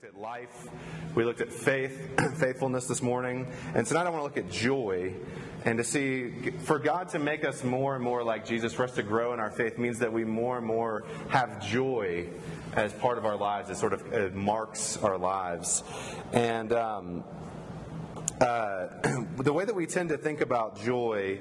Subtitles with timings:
[0.00, 0.68] looked at life,
[1.16, 5.12] we looked at faith, faithfulness this morning, and tonight I want to look at joy
[5.64, 8.92] and to see for God to make us more and more like Jesus, for us
[8.92, 12.28] to grow in our faith means that we more and more have joy
[12.74, 13.70] as part of our lives.
[13.70, 15.82] It sort of it marks our lives,
[16.32, 16.72] and.
[16.72, 17.24] Um,
[18.40, 18.88] uh,
[19.38, 21.38] the way that we tend to think about joy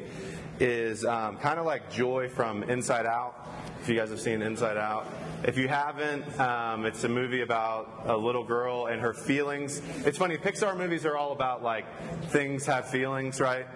[0.59, 3.47] is um, kind of like joy from Inside Out.
[3.82, 5.07] If you guys have seen Inside Out,
[5.43, 9.82] if you haven't, um, it's a movie about a little girl and her feelings.
[10.05, 11.86] It's funny, Pixar movies are all about like
[12.29, 13.68] things have feelings, right?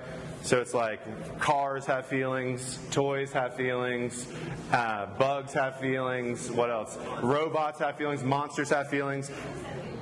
[0.44, 1.00] So it's like
[1.40, 4.28] cars have feelings, toys have feelings,
[4.72, 6.98] uh, bugs have feelings, what else?
[7.22, 9.32] Robots have feelings, monsters have feelings.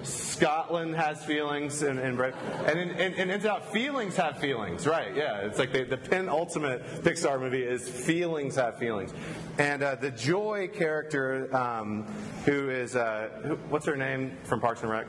[0.03, 5.13] Scotland has feelings, and and and, and, and ends out feelings have feelings, right?
[5.13, 9.13] Yeah, it's like the, the penultimate Pixar movie is feelings have feelings,
[9.57, 12.03] and uh, the joy character, um,
[12.45, 15.05] who is uh, who, what's her name from Parks and Rec?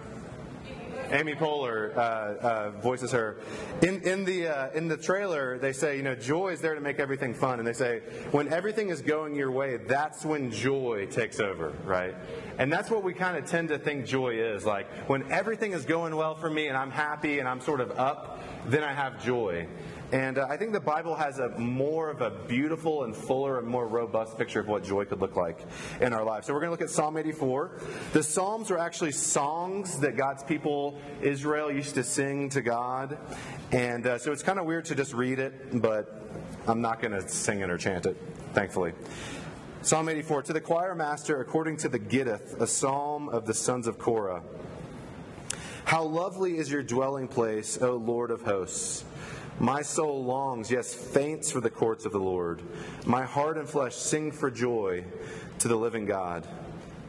[1.11, 3.39] Amy Poehler uh, uh, voices her.
[3.83, 6.81] In, in, the, uh, in the trailer, they say, you know, joy is there to
[6.81, 7.59] make everything fun.
[7.59, 12.15] And they say, when everything is going your way, that's when joy takes over, right?
[12.59, 14.65] And that's what we kind of tend to think joy is.
[14.65, 17.91] Like, when everything is going well for me and I'm happy and I'm sort of
[17.93, 19.67] up, then I have joy.
[20.13, 23.69] And uh, I think the Bible has a more of a beautiful and fuller and
[23.69, 25.61] more robust picture of what joy could look like
[26.01, 26.49] in our lives.
[26.49, 27.71] So we're going to look at Psalm 84.
[28.13, 33.19] The Psalms are actually songs that God's people, Israel, used to sing to God.
[33.71, 36.29] And uh, so it's kind of weird to just read it, but
[36.67, 38.17] I'm not going to sing it or chant it,
[38.53, 38.95] thankfully.
[39.83, 43.87] Psalm 84 To the choir master, according to the Gittith, a psalm of the sons
[43.87, 44.43] of Korah.
[45.85, 49.05] How lovely is your dwelling place, O Lord of hosts!
[49.61, 52.63] My soul longs, yes, faints for the courts of the Lord.
[53.05, 55.05] My heart and flesh sing for joy
[55.59, 56.49] to the living God.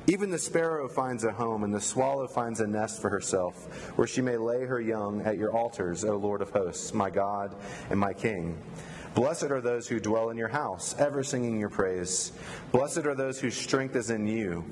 [0.08, 4.06] Even the sparrow finds a home, and the swallow finds a nest for herself, where
[4.06, 7.56] she may lay her young at your altars, O Lord of hosts, my God
[7.90, 8.58] and my King.
[9.16, 12.34] Blessed are those who dwell in your house, ever singing your praise.
[12.74, 14.66] Blessed are those whose strength is in you,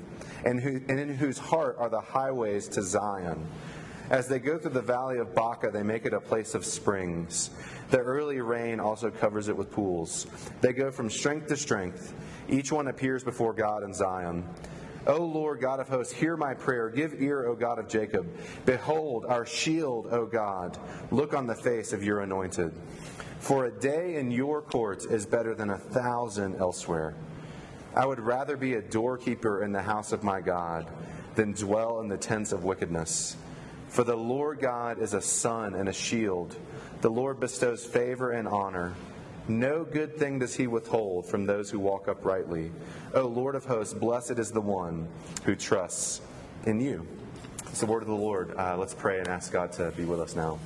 [0.44, 3.46] and, who, and in whose heart are the highways to Zion.
[4.10, 7.50] As they go through the valley of Baca, they make it a place of springs.
[7.90, 10.26] The early rain also covers it with pools.
[10.60, 12.12] They go from strength to strength.
[12.48, 14.44] Each one appears before God in Zion.
[15.06, 16.90] O Lord God of hosts, hear my prayer.
[16.90, 18.26] Give ear, O God of Jacob.
[18.66, 20.76] Behold, our shield, O God.
[21.12, 22.72] Look on the face of your anointed.
[23.38, 27.14] For a day in your courts is better than a thousand elsewhere.
[27.94, 30.90] I would rather be a doorkeeper in the house of my God
[31.36, 33.36] than dwell in the tents of wickedness.
[33.90, 36.56] For the Lord God is a sun and a shield.
[37.00, 38.94] The Lord bestows favor and honor.
[39.48, 42.70] No good thing does he withhold from those who walk uprightly.
[43.14, 45.08] O Lord of hosts, blessed is the one
[45.44, 46.20] who trusts
[46.66, 47.04] in you.
[47.66, 48.54] It's the word of the Lord.
[48.56, 50.60] Uh, let's pray and ask God to be with us now.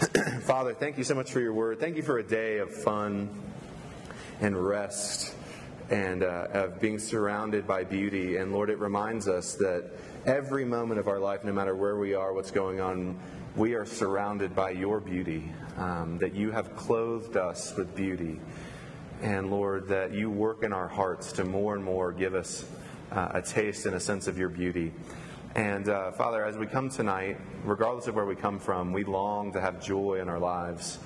[0.42, 1.80] Father, thank you so much for your word.
[1.80, 3.30] Thank you for a day of fun
[4.40, 5.34] and rest
[5.90, 8.36] and uh, of being surrounded by beauty.
[8.36, 9.90] And Lord, it reminds us that
[10.24, 13.18] every moment of our life, no matter where we are, what's going on,
[13.54, 18.40] we are surrounded by your beauty, um, that you have clothed us with beauty.
[19.22, 22.66] And Lord, that you work in our hearts to more and more give us
[23.12, 24.92] uh, a taste and a sense of your beauty.
[25.54, 29.52] And uh, Father, as we come tonight, regardless of where we come from, we long
[29.52, 30.98] to have joy in our lives.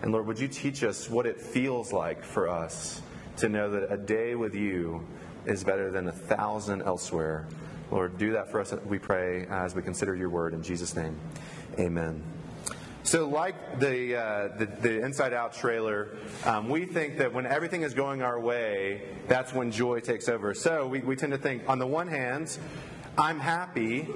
[0.00, 3.02] And Lord, would you teach us what it feels like for us
[3.38, 5.06] to know that a day with you
[5.46, 7.46] is better than a thousand elsewhere?
[7.90, 10.52] Lord, do that for us, we pray, as we consider your word.
[10.52, 11.18] In Jesus' name,
[11.78, 12.22] amen.
[13.04, 17.82] So, like the, uh, the, the, Inside Out trailer, um, we think that when everything
[17.82, 20.52] is going our way, that's when joy takes over.
[20.52, 22.58] So, we, we tend to think, on the one hand,
[23.16, 24.06] I'm happy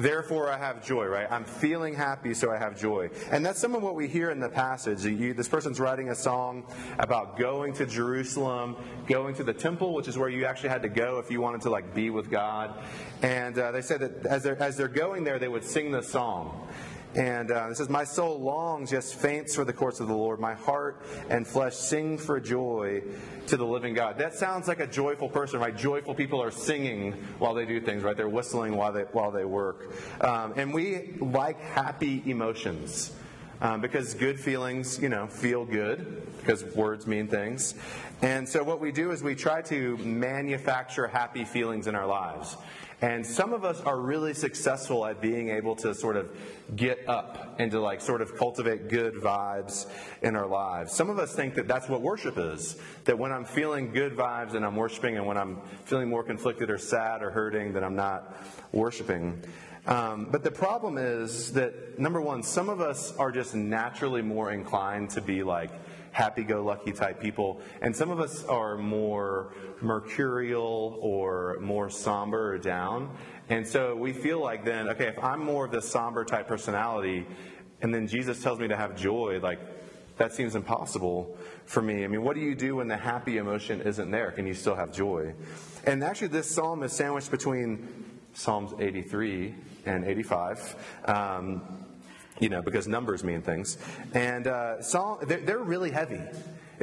[0.00, 1.30] Therefore, I have joy, right?
[1.30, 3.10] I'm feeling happy, so I have joy.
[3.30, 5.04] And that's some of what we hear in the passage.
[5.04, 6.64] You, this person's writing a song
[6.98, 10.88] about going to Jerusalem, going to the temple, which is where you actually had to
[10.88, 12.82] go if you wanted to like be with God.
[13.20, 16.08] And uh, they said that as they're, as they're going there, they would sing this
[16.08, 16.66] song.
[17.14, 20.38] And uh, it says, My soul longs, yes, faints for the courts of the Lord.
[20.38, 23.02] My heart and flesh sing for joy
[23.48, 24.16] to the living God.
[24.18, 25.76] That sounds like a joyful person, right?
[25.76, 28.16] Joyful people are singing while they do things, right?
[28.16, 29.92] They're whistling while they, while they work.
[30.20, 33.12] Um, and we like happy emotions.
[33.62, 37.74] Um, because good feelings, you know, feel good, because words mean things.
[38.22, 42.56] And so what we do is we try to manufacture happy feelings in our lives.
[43.02, 46.30] And some of us are really successful at being able to sort of
[46.76, 49.86] get up and to like sort of cultivate good vibes
[50.20, 50.92] in our lives.
[50.92, 52.76] Some of us think that that's what worship is.
[53.04, 56.68] That when I'm feeling good vibes and I'm worshiping, and when I'm feeling more conflicted
[56.70, 58.36] or sad or hurting, that I'm not
[58.72, 59.42] worshiping.
[59.86, 64.52] Um, but the problem is that, number one, some of us are just naturally more
[64.52, 65.70] inclined to be like
[66.12, 72.52] happy go lucky type people, and some of us are more mercurial or more somber
[72.54, 73.10] or down.
[73.48, 77.26] And so we feel like then, okay, if I'm more of the somber type personality,
[77.82, 79.60] and then Jesus tells me to have joy, like
[80.18, 82.04] that seems impossible for me.
[82.04, 84.30] I mean, what do you do when the happy emotion isn't there?
[84.30, 85.34] Can you still have joy?
[85.84, 87.88] And actually, this psalm is sandwiched between
[88.34, 89.54] Psalms 83
[89.86, 90.76] and 85.
[91.06, 91.62] Um,
[92.40, 93.78] you know, because numbers mean things.
[94.14, 96.20] And uh, Psalm, they're, they're really heavy.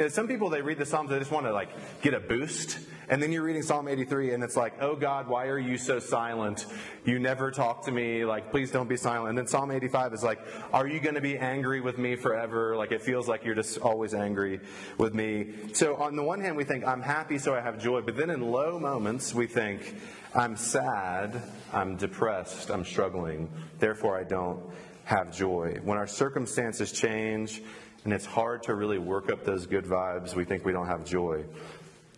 [0.09, 1.69] some people, they read the Psalms, they just want to like
[2.01, 2.80] get a boost.
[3.09, 5.98] And then you're reading Psalm 83 and it's like, oh God, why are you so
[5.98, 6.65] silent?
[7.06, 8.25] You never talk to me.
[8.25, 9.30] Like, please don't be silent.
[9.30, 10.39] And then Psalm 85 is like,
[10.74, 12.75] are you going to be angry with me forever?
[12.75, 14.60] Like, it feels like you're just always angry
[14.98, 15.53] with me.
[15.74, 18.01] So on the one hand, we think, I'm happy, so I have joy.
[18.01, 19.95] But then in low moments, we think,
[20.36, 23.50] I'm sad, I'm depressed, I'm struggling,
[23.80, 24.62] therefore I don't
[25.07, 25.80] have joy.
[25.83, 27.62] When our circumstances change
[28.04, 31.06] and it's hard to really work up those good vibes, we think we don't have
[31.06, 31.45] joy.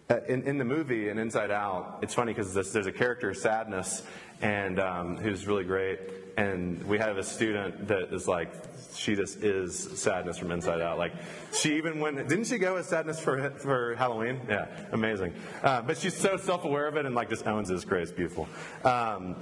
[0.09, 4.01] Uh, in, in the movie, and Inside Out, it's funny because there's a character, Sadness,
[4.41, 5.99] and um, who's really great.
[6.35, 8.51] And we have a student that is like,
[8.95, 10.97] she just is sadness from inside out.
[10.97, 11.13] Like,
[11.53, 14.41] she even went, didn't she go as sadness for for Halloween?
[14.49, 15.33] Yeah, amazing.
[15.61, 17.75] Uh, but she's so self aware of it and like just owns it.
[17.75, 18.03] It's great.
[18.03, 18.47] It's beautiful.
[18.83, 19.35] Um,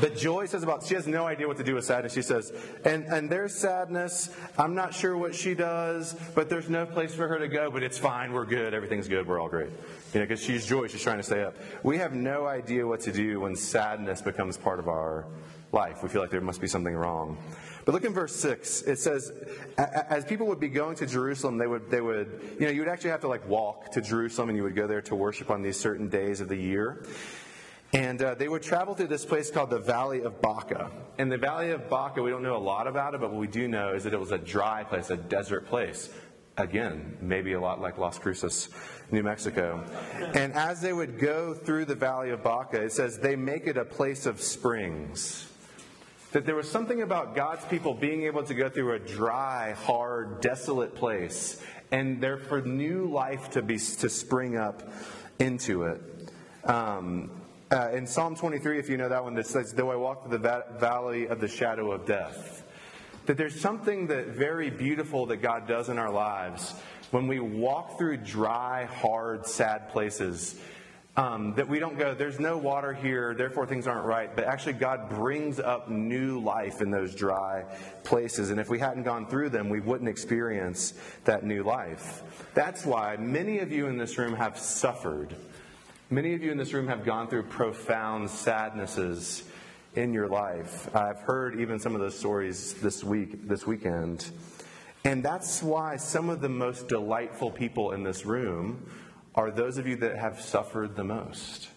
[0.00, 2.12] but Joy says about, she has no idea what to do with sadness.
[2.12, 2.52] She says,
[2.84, 4.34] and, and there's sadness.
[4.58, 7.82] I'm not sure what she does, but there's no place for her to go, but
[7.82, 8.32] it's fine.
[8.32, 8.74] We're good.
[8.74, 9.26] Everything's good.
[9.26, 9.70] We're all great.
[10.12, 10.86] You know, because she's Joy.
[10.88, 11.56] She's trying to stay up.
[11.82, 15.26] We have no idea what to do when sadness becomes part of our
[15.72, 16.02] life.
[16.02, 17.38] We feel like there must be something wrong.
[17.86, 18.82] But look in verse 6.
[18.82, 19.32] It says,
[19.78, 22.88] as people would be going to Jerusalem, they would, they would, you know, you would
[22.88, 25.62] actually have to like walk to Jerusalem and you would go there to worship on
[25.62, 27.04] these certain days of the year.
[27.96, 30.90] And uh, they would travel through this place called the Valley of Baca.
[31.16, 33.46] And the Valley of Baca, we don't know a lot about it, but what we
[33.46, 36.10] do know is that it was a dry place, a desert place.
[36.58, 38.68] Again, maybe a lot like Las Cruces,
[39.10, 39.82] New Mexico.
[40.34, 43.78] And as they would go through the Valley of Baca, it says they make it
[43.78, 45.50] a place of springs.
[46.32, 50.42] That there was something about God's people being able to go through a dry, hard,
[50.42, 54.82] desolate place, and there for new life to be to spring up
[55.38, 56.02] into it.
[56.64, 57.30] Um,
[57.70, 60.32] uh, in Psalm 23, if you know that one, that says, Though I walk through
[60.32, 62.62] the va- valley of the shadow of death.
[63.26, 66.74] That there's something that very beautiful that God does in our lives
[67.10, 70.60] when we walk through dry, hard, sad places.
[71.16, 74.36] Um, that we don't go, there's no water here, therefore things aren't right.
[74.36, 77.64] But actually, God brings up new life in those dry
[78.04, 78.50] places.
[78.50, 80.92] And if we hadn't gone through them, we wouldn't experience
[81.24, 82.22] that new life.
[82.52, 85.34] That's why many of you in this room have suffered
[86.08, 89.42] Many of you in this room have gone through profound sadnesses
[89.96, 90.94] in your life.
[90.94, 94.30] I've heard even some of those stories this week, this weekend.
[95.04, 98.88] And that's why some of the most delightful people in this room
[99.34, 101.70] are those of you that have suffered the most.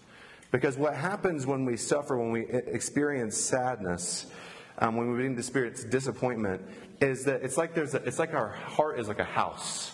[0.52, 4.28] Because what happens when we suffer, when we experience sadness,
[4.78, 6.62] um, when we begin to experience disappointment,
[7.02, 9.92] is that it's like there's a, it's like our heart is like a house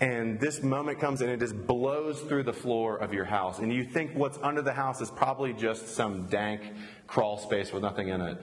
[0.00, 3.60] and this moment comes and it just blows through the floor of your house.
[3.60, 6.62] And you think what's under the house is probably just some dank
[7.06, 8.38] crawl space with nothing in it.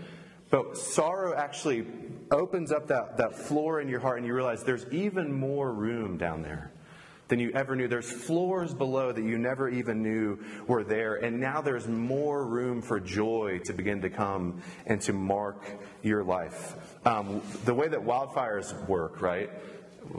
[0.49, 1.87] But sorrow actually
[2.29, 6.17] opens up that, that floor in your heart, and you realize there's even more room
[6.17, 6.71] down there
[7.29, 7.87] than you ever knew.
[7.87, 11.15] There's floors below that you never even knew were there.
[11.15, 15.63] And now there's more room for joy to begin to come and to mark
[16.03, 16.75] your life.
[17.05, 19.49] Um, the way that wildfires work, right?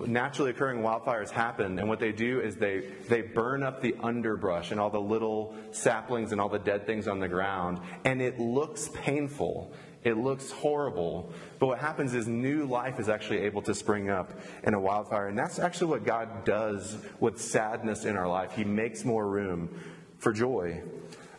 [0.06, 4.70] Naturally occurring wildfires happen, and what they do is they, they burn up the underbrush
[4.70, 8.38] and all the little saplings and all the dead things on the ground, and it
[8.38, 9.72] looks painful.
[10.04, 14.32] It looks horrible, but what happens is new life is actually able to spring up
[14.64, 15.28] in a wildfire.
[15.28, 18.50] And that's actually what God does with sadness in our life.
[18.52, 19.80] He makes more room
[20.18, 20.82] for joy.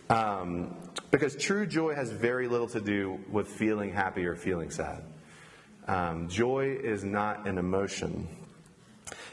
[0.10, 0.78] Um,
[1.12, 5.04] because true joy has very little to do with feeling happy or feeling sad.
[5.88, 8.28] Um, joy is not an emotion.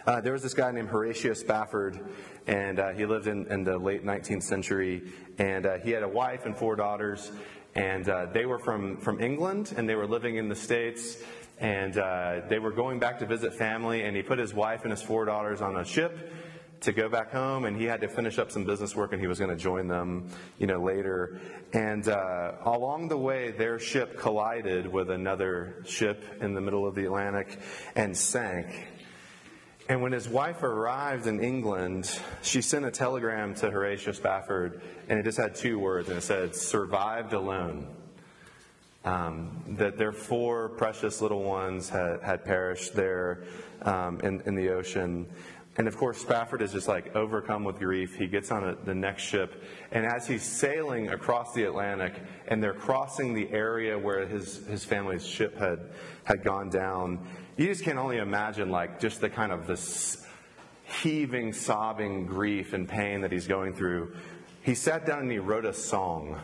[0.04, 2.00] Uh, there was this guy named Horatio Spafford,
[2.48, 5.02] and uh, he lived in, in, the late 19th century,
[5.38, 7.30] and uh, he had a wife and four daughters,
[7.76, 11.18] and uh, they were from, from England, and they were living in the States,
[11.58, 14.90] and uh, they were going back to visit family, and he put his wife and
[14.90, 16.32] his four daughters on a ship
[16.80, 19.26] to go back home, and he had to finish up some business work, and he
[19.26, 21.40] was going to join them, you know, later.
[21.72, 26.94] And uh, along the way, their ship collided with another ship in the middle of
[26.94, 27.58] the Atlantic
[27.94, 28.86] and sank.
[29.88, 35.18] And when his wife arrived in England, she sent a telegram to Horatio Spafford, and
[35.18, 37.88] it just had two words, and it said, survived alone.
[39.02, 43.44] Um, that their four precious little ones had, had perished there
[43.80, 45.26] um, in, in the ocean.
[45.80, 48.14] And of course, Spafford is just like overcome with grief.
[48.14, 52.12] He gets on a, the next ship, and as he's sailing across the Atlantic,
[52.48, 55.80] and they're crossing the area where his, his family's ship had,
[56.24, 60.22] had gone down, you just can only imagine like just the kind of this
[60.84, 64.14] heaving, sobbing grief and pain that he's going through.
[64.60, 66.38] He sat down and he wrote a song.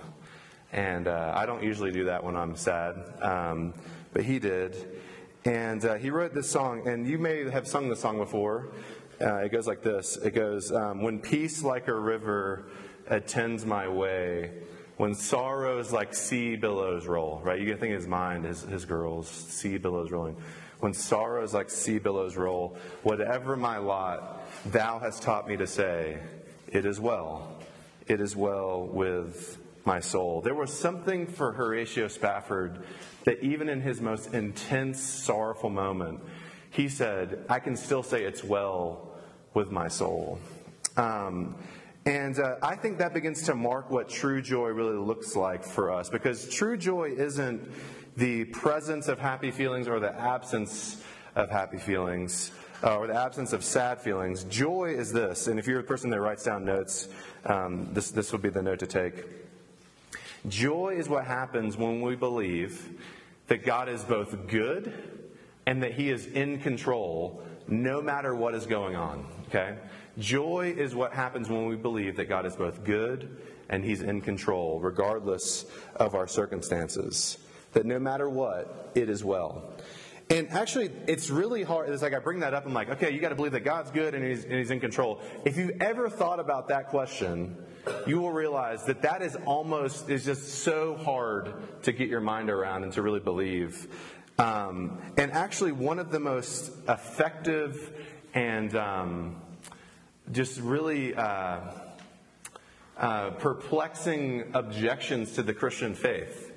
[0.73, 3.75] And uh, I don't usually do that when I'm sad, um,
[4.14, 4.99] but he did.
[5.45, 8.71] And uh, he wrote this song, and you may have sung the song before.
[9.20, 12.66] Uh, it goes like this It goes, um, When peace like a river
[13.08, 14.52] attends my way,
[14.96, 17.61] when sorrows like sea billows roll, right?
[17.61, 20.37] You can think in his mind, his, his girls, sea billows rolling.
[20.80, 26.18] When sorrows like sea billows roll, whatever my lot, thou hast taught me to say,
[26.68, 27.58] It is well.
[28.06, 30.40] It is well with my soul.
[30.40, 32.85] There was something for Horatio Spafford
[33.25, 36.20] that even in his most intense, sorrowful moment,
[36.76, 39.14] he said, I can still say it's well
[39.54, 40.38] with my soul.
[40.99, 41.54] Um,
[42.04, 45.90] and uh, I think that begins to mark what true joy really looks like for
[45.90, 47.66] us because true joy isn't
[48.18, 51.02] the presence of happy feelings or the absence
[51.35, 52.52] of happy feelings.
[52.85, 54.45] Uh, or the absence of sad feelings.
[54.45, 57.09] Joy is this, and if you're a person that writes down notes,
[57.47, 59.25] um, this, this would be the note to take.
[60.47, 63.00] Joy is what happens when we believe
[63.47, 65.15] that God is both good
[65.66, 69.26] and that He is in control no matter what is going on.
[69.49, 69.76] Okay?
[70.18, 73.37] Joy is what happens when we believe that God is both good
[73.68, 77.38] and He's in control, regardless of our circumstances.
[77.73, 79.75] That no matter what, it is well.
[80.28, 81.88] And actually, it's really hard.
[81.88, 82.66] It's like I bring that up.
[82.66, 84.80] I'm like, okay, you got to believe that God's good and he's, and he's in
[84.80, 85.20] control.
[85.44, 87.56] If you ever thought about that question,
[88.08, 91.54] you will realize that that is almost is just so hard
[91.85, 93.87] to get your mind around and to really believe.
[94.38, 97.93] Um, and actually, one of the most effective
[98.35, 99.37] and um,
[100.31, 101.61] just really uh,
[102.99, 106.52] uh, perplexing objections to the Christian faith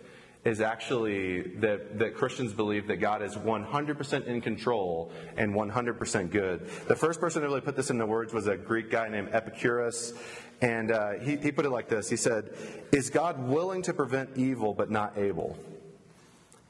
[0.45, 6.67] is actually that, that Christians believe that God is 100% in control and 100% good.
[6.88, 10.13] The first person to really put this into words was a Greek guy named Epicurus.
[10.62, 12.51] And uh, he, he put it like this He said,
[12.91, 15.57] Is God willing to prevent evil but not able?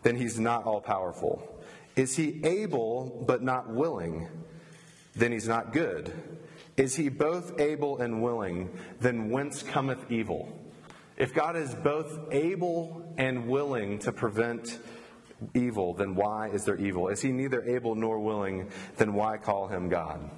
[0.04, 1.64] Then he's not all powerful.
[1.96, 4.28] Is he able but not willing?
[5.16, 6.14] Then he's not good.
[6.78, 8.70] Is he both able and willing?
[9.02, 10.56] Then whence cometh evil?
[11.18, 14.80] If God is both able and willing to prevent
[15.54, 17.10] evil, then why is there evil?
[17.10, 20.30] Is he neither able nor willing, then why call him God?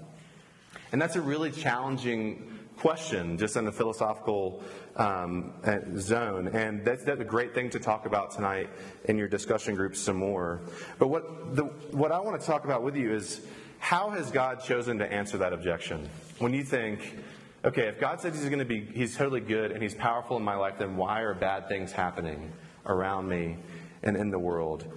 [0.92, 2.51] And that's a really challenging
[2.82, 4.60] question just in the philosophical
[4.96, 6.48] um, uh, zone.
[6.48, 8.72] And that's, that's, a great thing to talk about tonight
[9.06, 10.62] in your discussion groups some more.
[10.98, 13.42] But what, the, what I want to talk about with you is
[13.78, 16.10] how has God chosen to answer that objection?
[16.40, 17.18] When you think,
[17.64, 20.44] okay, if God says he's going to be, he's totally good and he's powerful in
[20.44, 22.52] my life, then why are bad things happening
[22.88, 23.58] around me
[24.02, 24.92] and in the world?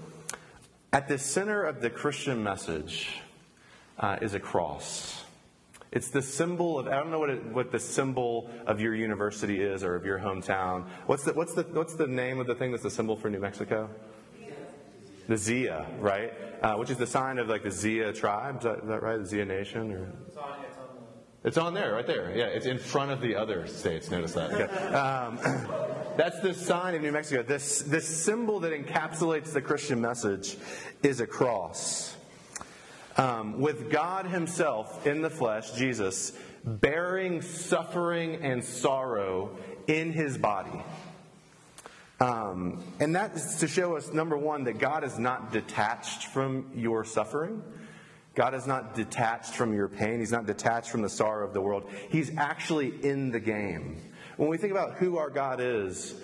[0.90, 3.10] At the center of the Christian message
[3.98, 5.23] uh, is a cross.
[5.94, 9.62] It's the symbol of, I don't know what, it, what the symbol of your university
[9.62, 10.86] is or of your hometown.
[11.06, 13.38] What's the, what's, the, what's the name of the thing that's the symbol for New
[13.38, 13.88] Mexico?
[15.28, 16.32] The Zia, right?
[16.60, 18.58] Uh, which is the sign of like the Zia tribe.
[18.58, 19.18] Is that, is that right?
[19.18, 19.92] The Zia Nation?
[19.92, 20.12] Or?
[21.44, 22.36] It's on there, right there.
[22.36, 24.10] Yeah, it's in front of the other states.
[24.10, 24.52] Notice that.
[24.52, 24.94] Okay.
[24.94, 25.38] Um,
[26.16, 27.42] that's the sign of New Mexico.
[27.42, 30.56] This, this symbol that encapsulates the Christian message
[31.02, 32.16] is a cross.
[33.16, 36.32] Um, with God Himself in the flesh, Jesus,
[36.64, 39.56] bearing suffering and sorrow
[39.86, 40.82] in His body.
[42.20, 46.70] Um, and that is to show us, number one, that God is not detached from
[46.74, 47.62] your suffering.
[48.34, 50.18] God is not detached from your pain.
[50.18, 51.88] He's not detached from the sorrow of the world.
[52.10, 54.00] He's actually in the game.
[54.36, 56.14] When we think about who our God is,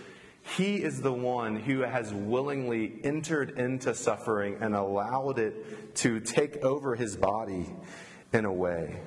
[0.42, 6.64] He is the one who has willingly entered into suffering and allowed it to take
[6.64, 7.66] over His body
[8.32, 9.00] in a way.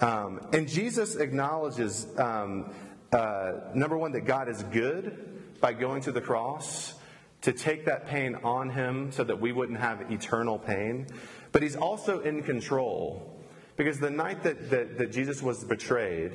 [0.00, 2.72] Um, and Jesus acknowledges, um,
[3.12, 6.94] uh, number one, that God is good by going to the cross
[7.40, 11.06] to take that pain on Him so that we wouldn't have eternal pain.
[11.52, 13.34] But he's also in control.
[13.76, 16.32] Because the night that, that, that Jesus was betrayed,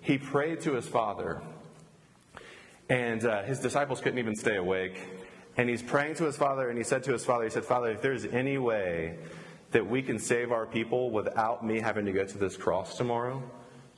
[0.00, 1.40] he prayed to his Father.
[2.90, 4.98] And uh, his disciples couldn't even stay awake.
[5.56, 7.90] And he's praying to his Father, and he said to his Father, He said, Father,
[7.90, 9.16] if there's any way
[9.70, 13.42] that we can save our people without me having to go to this cross tomorrow,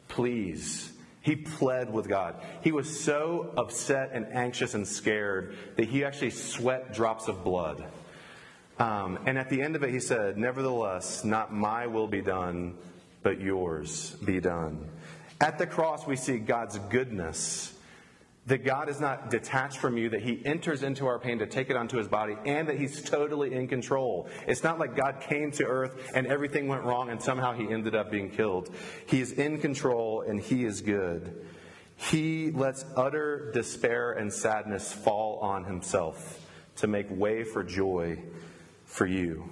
[0.08, 2.34] please He pled with God.
[2.62, 7.84] He was so upset and anxious and scared that he actually sweat drops of blood.
[8.78, 12.76] Um, and at the end of it, he said, Nevertheless, not my will be done,
[13.22, 14.90] but yours be done.
[15.40, 17.72] At the cross, we see God's goodness.
[18.46, 21.70] That God is not detached from you, that He enters into our pain to take
[21.70, 24.28] it onto His body, and that He's totally in control.
[24.48, 27.94] It's not like God came to earth and everything went wrong and somehow He ended
[27.94, 28.74] up being killed.
[29.06, 31.46] He is in control and He is good.
[31.96, 36.40] He lets utter despair and sadness fall on Himself
[36.76, 38.18] to make way for joy
[38.86, 39.48] for you.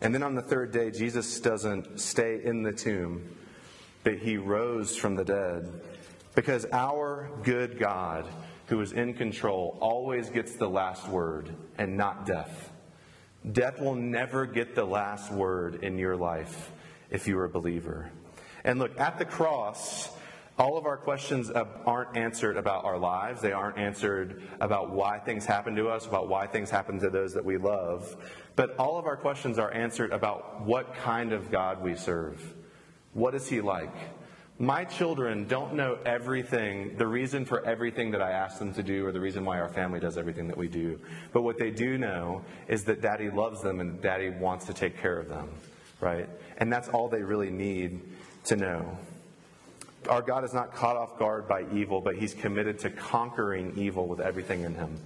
[0.00, 3.36] And then on the third day, Jesus doesn't stay in the tomb,
[4.02, 5.80] but he rose from the dead.
[6.34, 8.26] Because our good God,
[8.66, 12.72] who is in control, always gets the last word and not death.
[13.52, 16.72] Death will never get the last word in your life
[17.10, 18.10] if you're a believer.
[18.64, 20.10] And look, at the cross,
[20.58, 23.42] all of our questions aren't answered about our lives.
[23.42, 27.34] They aren't answered about why things happen to us, about why things happen to those
[27.34, 28.16] that we love.
[28.56, 32.54] But all of our questions are answered about what kind of God we serve.
[33.12, 33.94] What is He like?
[34.58, 39.04] My children don't know everything, the reason for everything that I ask them to do,
[39.04, 41.00] or the reason why our family does everything that we do.
[41.32, 44.96] But what they do know is that daddy loves them and daddy wants to take
[45.00, 45.48] care of them,
[46.00, 46.28] right?
[46.58, 48.00] And that's all they really need
[48.44, 48.96] to know.
[50.08, 54.06] Our God is not caught off guard by evil, but He's committed to conquering evil
[54.06, 55.00] with everything in Him.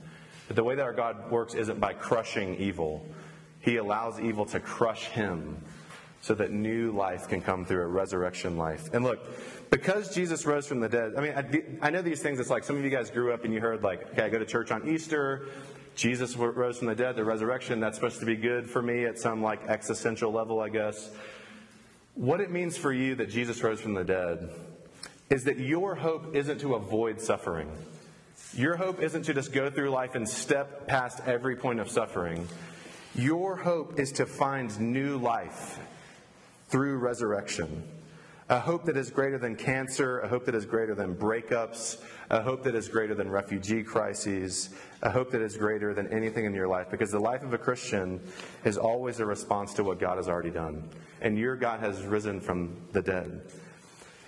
[0.48, 3.06] But the way that our God works isn't by crushing evil,
[3.60, 5.56] He allows evil to crush Him
[6.20, 8.92] so that new life can come through a resurrection life.
[8.92, 9.20] And look,
[9.70, 12.64] because Jesus rose from the dead, I mean, I, I know these things, it's like
[12.64, 14.70] some of you guys grew up and you heard, like, okay, I go to church
[14.70, 15.48] on Easter.
[15.94, 19.18] Jesus rose from the dead, the resurrection, that's supposed to be good for me at
[19.18, 21.10] some like existential level, I guess.
[22.14, 24.48] What it means for you that Jesus rose from the dead
[25.30, 27.70] is that your hope isn't to avoid suffering.
[28.54, 32.48] Your hope isn't to just go through life and step past every point of suffering.
[33.14, 35.78] Your hope is to find new life
[36.68, 37.82] through resurrection.
[38.50, 42.00] A hope that is greater than cancer, a hope that is greater than breakups,
[42.30, 44.70] a hope that is greater than refugee crises,
[45.02, 46.90] a hope that is greater than anything in your life.
[46.90, 48.20] Because the life of a Christian
[48.64, 50.88] is always a response to what God has already done.
[51.20, 53.42] And your God has risen from the dead.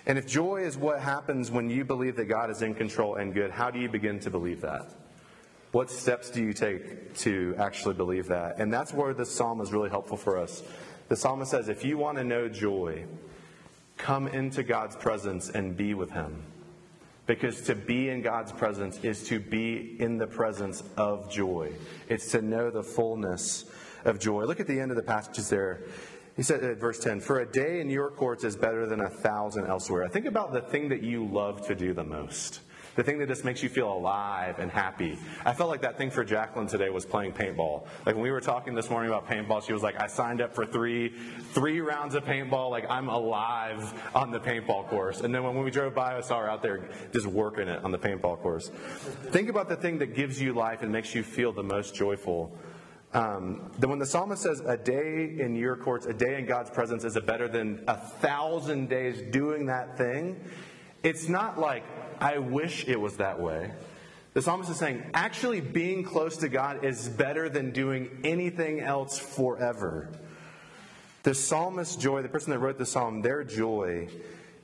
[0.05, 3.33] And if joy is what happens when you believe that God is in control and
[3.33, 4.87] good, how do you begin to believe that?
[5.71, 8.59] What steps do you take to actually believe that?
[8.59, 10.63] And that's where this psalm is really helpful for us.
[11.11, 13.03] The psalmist says, if you want to know joy,
[13.97, 16.41] come into God's presence and be with Him.
[17.25, 21.73] Because to be in God's presence is to be in the presence of joy,
[22.07, 23.65] it's to know the fullness
[24.05, 24.45] of joy.
[24.45, 25.81] Look at the end of the passages there.
[26.37, 29.09] He said at verse 10, For a day in your courts is better than a
[29.09, 30.07] thousand elsewhere.
[30.07, 32.61] Think about the thing that you love to do the most.
[32.95, 35.17] The thing that just makes you feel alive and happy.
[35.45, 37.85] I felt like that thing for Jacqueline today was playing paintball.
[38.05, 40.53] Like when we were talking this morning about paintball, she was like, I signed up
[40.53, 41.09] for three
[41.53, 42.69] three rounds of paintball.
[42.69, 45.21] Like I'm alive on the paintball course.
[45.21, 47.91] And then when we drove by, I saw her out there just working it on
[47.91, 48.69] the paintball course.
[49.31, 52.51] Think about the thing that gives you life and makes you feel the most joyful
[53.13, 56.69] um, then when the psalmist says a day in your courts, a day in God's
[56.69, 60.39] presence is a better than a thousand days doing that thing,
[61.03, 61.83] it's not like,
[62.21, 63.71] I wish it was that way.
[64.33, 69.19] The psalmist is saying, actually being close to God is better than doing anything else
[69.19, 70.07] forever.
[71.23, 74.07] The psalmist's joy, the person that wrote the psalm, their joy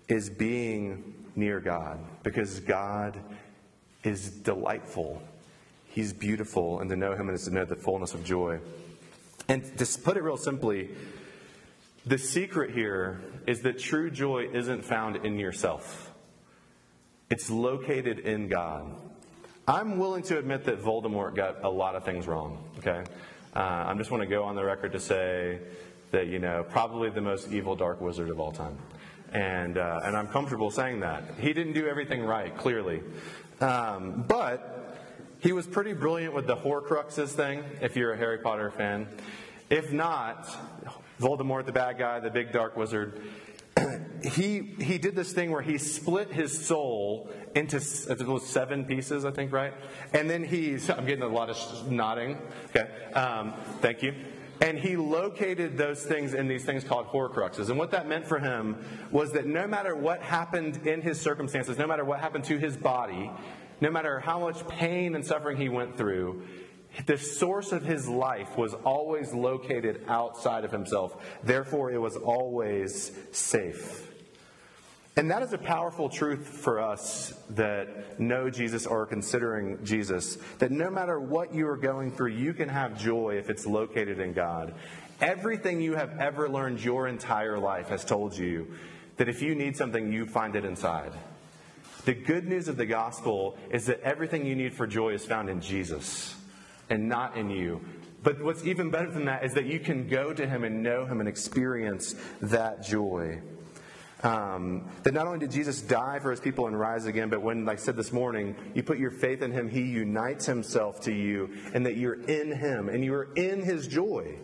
[0.07, 3.19] is being near God because God
[4.03, 5.21] is delightful
[5.97, 8.59] He's beautiful, and to know Him is to know the fullness of joy.
[9.47, 10.89] And to put it real simply,
[12.05, 16.06] the secret here is that true joy isn't found in yourself,
[17.29, 18.95] it's located in God.
[19.67, 23.03] I'm willing to admit that Voldemort got a lot of things wrong, okay?
[23.53, 25.59] Uh, I just want to go on the record to say
[26.11, 28.77] that, you know, probably the most evil dark wizard of all time.
[29.33, 31.23] And, uh, and I'm comfortable saying that.
[31.39, 33.01] He didn't do everything right, clearly.
[33.59, 34.97] Um, but
[35.39, 39.07] he was pretty brilliant with the Horcruxes thing, if you're a Harry Potter fan.
[39.69, 40.47] If not,
[41.19, 43.21] Voldemort, the bad guy, the big dark wizard,
[44.27, 49.51] he he did this thing where he split his soul into seven pieces, I think,
[49.51, 49.73] right?
[50.13, 52.37] And then he's I'm getting a lot of nodding.
[52.69, 54.13] Okay, um, thank you.
[54.59, 57.69] And he located those things in these things called Horcruxes.
[57.69, 58.77] And what that meant for him
[59.11, 62.75] was that no matter what happened in his circumstances, no matter what happened to his
[62.75, 63.29] body,
[63.81, 66.41] no matter how much pain and suffering he went through,
[67.05, 71.23] the source of his life was always located outside of himself.
[71.43, 74.07] Therefore, it was always safe.
[75.17, 80.37] And that is a powerful truth for us that know Jesus or are considering Jesus.
[80.59, 84.19] That no matter what you are going through, you can have joy if it's located
[84.19, 84.75] in God.
[85.19, 88.67] Everything you have ever learned your entire life has told you
[89.17, 91.13] that if you need something, you find it inside.
[92.05, 95.49] The good news of the gospel is that everything you need for joy is found
[95.49, 96.35] in Jesus
[96.91, 97.81] and not in you.
[98.21, 101.05] But what's even better than that is that you can go to him and know
[101.05, 103.41] him and experience that joy.
[104.23, 107.65] Um, that not only did Jesus die for his people and rise again, but when,
[107.65, 111.13] like I said this morning, you put your faith in him, he unites himself to
[111.13, 114.37] you, and that you're in him and you are in his joy.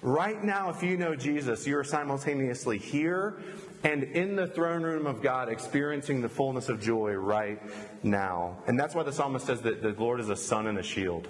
[0.00, 3.38] Right now, if you know Jesus, you're simultaneously here
[3.84, 7.60] and in the throne room of God, experiencing the fullness of joy right
[8.02, 8.58] now.
[8.66, 11.28] And that's why the psalmist says that the Lord is a sun and a shield.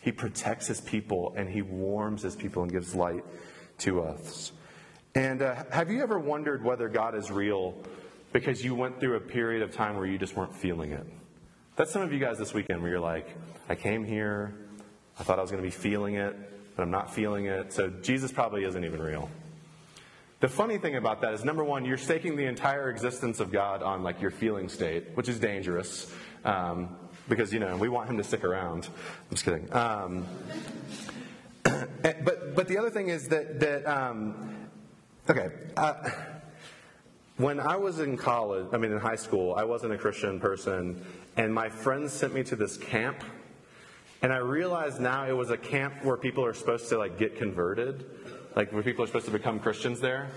[0.00, 3.24] He protects his people and he warms his people and gives light
[3.78, 4.52] to us.
[5.14, 7.74] And uh, have you ever wondered whether God is real
[8.32, 11.06] because you went through a period of time where you just weren't feeling it?
[11.76, 13.28] That's some of you guys this weekend where you're like,
[13.68, 14.54] I came here,
[15.18, 16.36] I thought I was going to be feeling it,
[16.76, 17.72] but I'm not feeling it.
[17.72, 19.30] So Jesus probably isn't even real.
[20.40, 23.82] The funny thing about that is, number one, you're staking the entire existence of God
[23.82, 26.12] on like your feeling state, which is dangerous.
[26.44, 26.96] Um,
[27.28, 28.88] because you know we want him to stick around.
[28.88, 29.72] I'm just kidding.
[29.72, 30.26] Um,
[31.64, 34.61] but but the other thing is that that um,
[35.28, 35.50] okay.
[35.76, 36.10] Uh,
[37.36, 41.04] when I was in college, I mean in high school, I wasn't a Christian person,
[41.36, 43.24] and my friends sent me to this camp,
[44.22, 47.36] and I realized now it was a camp where people are supposed to like get
[47.36, 48.04] converted,
[48.54, 50.30] like where people are supposed to become Christians there.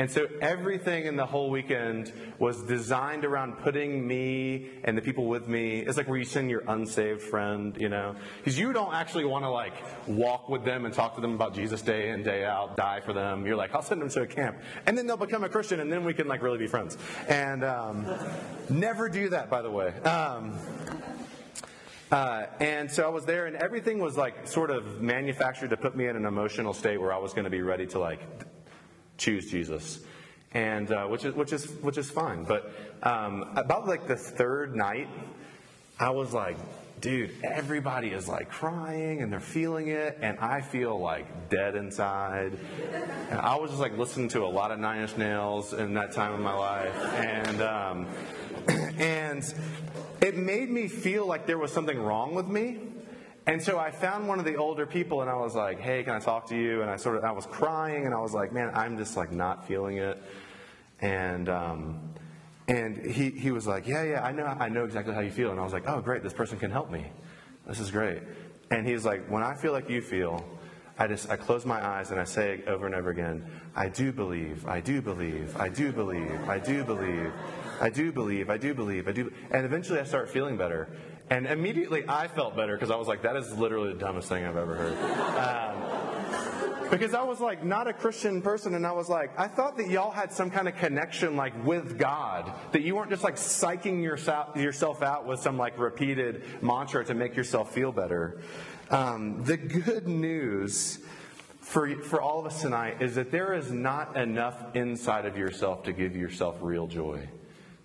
[0.00, 5.26] And so everything in the whole weekend was designed around putting me and the people
[5.26, 5.80] with me.
[5.80, 9.44] It's like where you send your unsaved friend, you know, because you don't actually want
[9.44, 9.74] to like
[10.06, 13.12] walk with them and talk to them about Jesus day in day out, die for
[13.12, 13.44] them.
[13.44, 15.92] You're like, I'll send them to a camp, and then they'll become a Christian, and
[15.92, 16.96] then we can like really be friends.
[17.28, 18.06] And um,
[18.70, 19.88] never do that, by the way.
[20.00, 20.58] Um,
[22.10, 25.94] uh, and so I was there, and everything was like sort of manufactured to put
[25.94, 28.20] me in an emotional state where I was going to be ready to like
[29.20, 30.00] choose Jesus,
[30.52, 32.44] and uh, which is which is which is fine.
[32.44, 35.08] But um, about like the third night,
[35.98, 36.56] I was like,
[37.00, 42.58] dude, everybody is like crying and they're feeling it, and I feel like dead inside.
[43.30, 46.12] And I was just like listening to a lot of Nine Inch Nails in that
[46.12, 48.06] time of my life, and um,
[48.98, 49.44] and
[50.22, 52.78] it made me feel like there was something wrong with me.
[53.50, 56.14] And so I found one of the older people and I was like, hey, can
[56.14, 56.82] I talk to you?
[56.82, 59.32] And I sort of, I was crying and I was like, man, I'm just like
[59.32, 60.22] not feeling it.
[61.00, 62.14] And, um,
[62.68, 65.50] and he, he was like, yeah, yeah, I know, I know exactly how you feel.
[65.50, 67.10] And I was like, oh, great, this person can help me.
[67.66, 68.22] This is great.
[68.70, 70.44] And he's like, when I feel like you feel,
[70.96, 74.12] I just, I close my eyes and I say over and over again, I do
[74.12, 77.32] believe, I do believe, I do believe, I do believe,
[77.80, 79.32] I do believe, I do believe, I do.
[79.50, 80.88] And eventually I start feeling better.
[81.30, 84.44] And immediately I felt better because I was like, that is literally the dumbest thing
[84.44, 84.98] I've ever heard.
[85.38, 89.76] Um, because I was like not a Christian person, and I was like, I thought
[89.76, 93.36] that y'all had some kind of connection like with God, that you weren't just like
[93.36, 98.40] psyching yourself, yourself out with some like repeated mantra to make yourself feel better.
[98.90, 100.98] Um, the good news
[101.60, 105.84] for, for all of us tonight is that there is not enough inside of yourself
[105.84, 107.28] to give yourself real joy.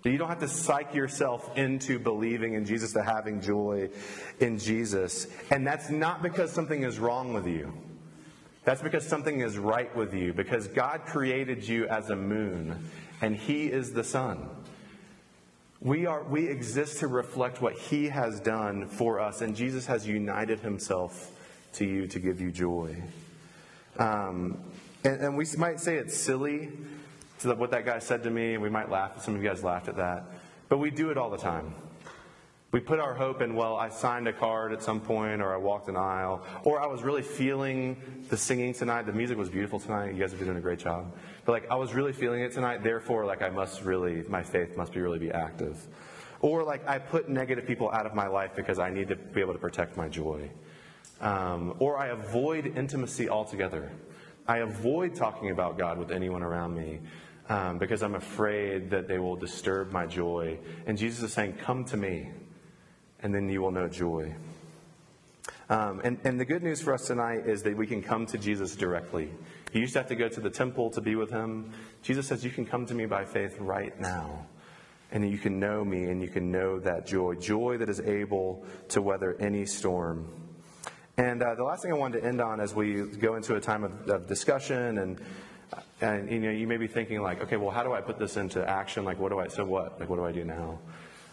[0.06, 3.90] That you don't have to psych yourself into believing in Jesus, to having joy
[4.38, 5.26] in Jesus.
[5.50, 7.72] And that's not because something is wrong with you.
[8.62, 12.88] That's because something is right with you, because God created you as a moon,
[13.20, 14.48] and He is the sun.
[15.80, 20.06] We, are, we exist to reflect what He has done for us, and Jesus has
[20.06, 21.32] united Himself
[21.72, 23.02] to you to give you joy.
[23.98, 24.58] Um,
[25.02, 26.70] and, and we might say it's silly
[27.40, 29.22] to what that guy said to me, we might laugh.
[29.22, 30.24] Some of you guys laughed at that.
[30.68, 31.74] But we do it all the time.
[32.72, 35.56] We put our hope in, well, I signed a card at some point, or I
[35.56, 37.96] walked an aisle, or I was really feeling
[38.28, 39.06] the singing tonight.
[39.06, 40.14] The music was beautiful tonight.
[40.14, 41.14] You guys are doing a great job.
[41.44, 44.76] But like, I was really feeling it tonight, therefore, like, I must really, my faith
[44.76, 45.86] must be really be active.
[46.40, 49.40] Or like, I put negative people out of my life because I need to be
[49.40, 50.50] able to protect my joy.
[51.20, 53.90] Um, or I avoid intimacy altogether.
[54.46, 57.00] I avoid talking about God with anyone around me
[57.48, 60.58] um, because I'm afraid that they will disturb my joy.
[60.86, 62.30] And Jesus is saying, Come to me,
[63.20, 64.34] and then you will know joy.
[65.68, 68.38] Um, and, and the good news for us tonight is that we can come to
[68.38, 69.32] Jesus directly.
[69.72, 71.72] You used to have to go to the temple to be with him.
[72.02, 74.46] Jesus says, You can come to me by faith right now.
[75.12, 77.34] And you can know me and you can know that joy.
[77.34, 80.28] Joy that is able to weather any storm.
[81.16, 83.60] And uh, the last thing I wanted to end on as we go into a
[83.60, 85.20] time of, of discussion and
[86.00, 88.36] and you know, you may be thinking like, okay, well, how do I put this
[88.36, 89.04] into action?
[89.04, 89.48] Like, what do I?
[89.48, 89.98] So what?
[89.98, 90.78] Like, what do I do now?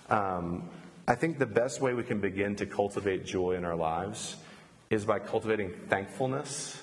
[0.10, 0.69] Um,
[1.08, 4.38] I think the best way we can begin to cultivate joy in our lives
[4.89, 6.82] is by cultivating thankfulness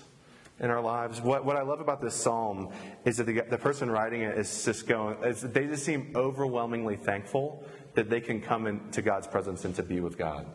[0.58, 1.20] in our lives.
[1.22, 2.70] What, what I love about this psalm
[3.06, 7.64] is that the, the person writing it is just going, they just seem overwhelmingly thankful
[7.94, 10.46] that they can come into God's presence and to be with God.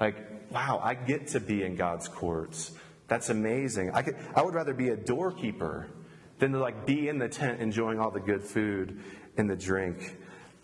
[0.00, 0.16] Like,
[0.50, 2.72] wow, I get to be in God's courts.
[3.08, 3.90] That's amazing.
[3.92, 5.88] I, could, I would rather be a doorkeeper
[6.42, 8.98] than to like be in the tent enjoying all the good food
[9.36, 10.16] and the drink.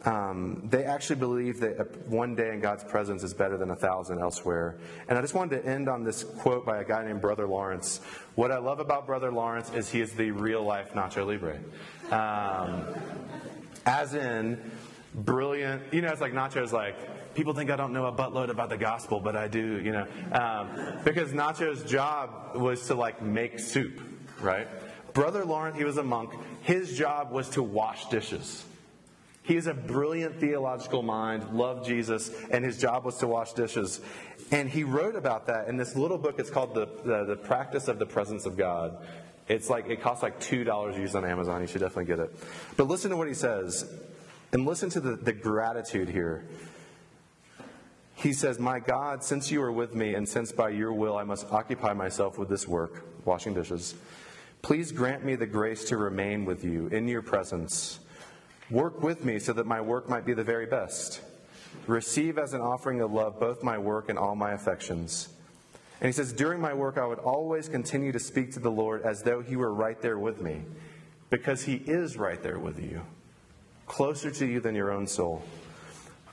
[0.04, 4.18] Um, they actually believe that one day in God's presence is better than a thousand
[4.18, 4.76] elsewhere.
[5.08, 8.00] And I just wanted to end on this quote by a guy named Brother Lawrence.
[8.34, 11.60] What I love about Brother Lawrence is he is the real life Nacho Libre.
[12.10, 12.84] Um,
[13.86, 14.58] as in,
[15.14, 15.92] brilliant.
[15.92, 18.78] You know, it's like Nacho's like, people think I don't know a buttload about the
[18.78, 20.08] gospel, but I do, you know.
[20.32, 24.00] Um, because Nacho's job was to like make soup,
[24.40, 24.66] right?
[25.18, 26.32] Brother Lawrence, he was a monk.
[26.62, 28.64] His job was to wash dishes.
[29.42, 34.00] He is a brilliant theological mind, loved Jesus, and his job was to wash dishes.
[34.52, 36.36] And he wrote about that in this little book.
[36.38, 38.96] It's called The, the, the Practice of the Presence of God.
[39.48, 41.62] It's like, it costs like $2 used on Amazon.
[41.62, 42.36] You should definitely get it.
[42.76, 43.92] But listen to what he says,
[44.52, 46.46] and listen to the, the gratitude here.
[48.14, 51.24] He says, My God, since you are with me, and since by your will I
[51.24, 53.96] must occupy myself with this work, washing dishes,
[54.62, 58.00] please grant me the grace to remain with you in your presence
[58.70, 61.22] Work with me so that my work might be the very best.
[61.86, 65.30] Receive as an offering of love both my work and all my affections.
[66.00, 69.02] And he says, During my work, I would always continue to speak to the Lord
[69.02, 70.62] as though he were right there with me,
[71.30, 73.00] because he is right there with you,
[73.86, 75.42] closer to you than your own soul.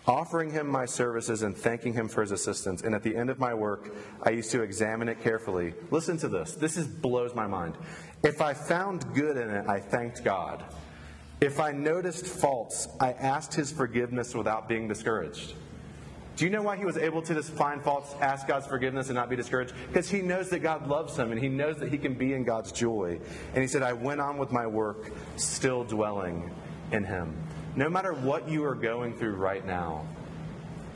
[0.08, 2.84] Offering him my services and thanking him for his assistance.
[2.84, 3.90] And at the end of my work,
[4.22, 5.74] I used to examine it carefully.
[5.90, 6.54] Listen to this.
[6.54, 7.76] This is, blows my mind.
[8.24, 10.64] If I found good in it, I thanked God.
[11.42, 15.54] If I noticed faults, I asked his forgiveness without being discouraged.
[16.36, 19.16] Do you know why he was able to just find faults, ask God's forgiveness, and
[19.16, 19.74] not be discouraged?
[19.88, 22.44] Because he knows that God loves him and he knows that he can be in
[22.44, 23.20] God's joy.
[23.54, 26.52] And he said, I went on with my work, still dwelling
[26.92, 27.36] in him.
[27.76, 30.06] No matter what you are going through right now,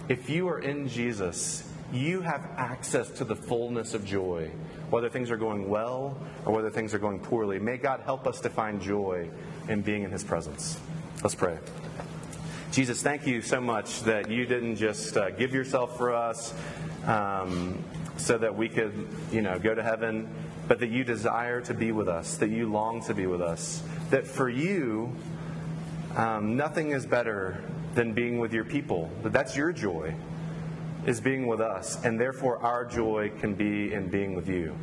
[0.07, 4.49] if you are in Jesus, you have access to the fullness of joy,
[4.89, 7.59] whether things are going well or whether things are going poorly.
[7.59, 9.29] May God help us to find joy
[9.67, 10.79] in being in His presence.
[11.21, 11.57] Let's pray.
[12.71, 16.53] Jesus, thank you so much that you didn't just uh, give yourself for us
[17.05, 17.83] um,
[18.15, 20.29] so that we could, you know, go to heaven,
[20.69, 23.83] but that you desire to be with us, that you long to be with us,
[24.11, 25.13] that for you,
[26.15, 27.63] um, nothing is better
[27.95, 29.09] than being with your people.
[29.23, 30.15] That that's your joy,
[31.05, 34.75] is being with us, and therefore our joy can be in being with you.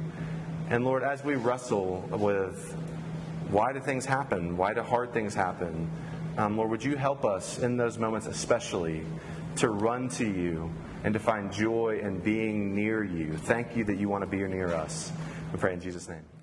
[0.69, 2.77] And Lord, as we wrestle with
[3.51, 4.57] why do things happen?
[4.57, 5.89] Why do hard things happen?
[6.37, 9.03] Um, Lord, would you help us in those moments, especially,
[9.57, 10.71] to run to you
[11.05, 13.37] and to find joy in being near you?
[13.37, 15.13] Thank you that you want to be near us.
[15.53, 16.36] We pray in Jesus' name.